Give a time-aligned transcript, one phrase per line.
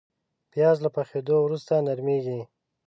[0.51, 2.39] پیاز له پخېدو وروسته نرمېږي